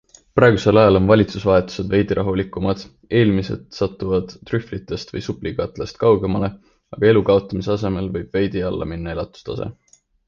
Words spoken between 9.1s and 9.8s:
elatustase.